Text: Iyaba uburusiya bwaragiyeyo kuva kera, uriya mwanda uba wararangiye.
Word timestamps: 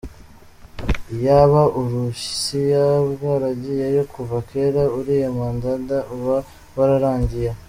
Iyaba 1.15 1.61
uburusiya 1.79 2.85
bwaragiyeyo 3.11 4.03
kuva 4.13 4.37
kera, 4.49 4.83
uriya 4.97 5.29
mwanda 5.35 5.97
uba 6.15 6.37
wararangiye. 6.75 7.49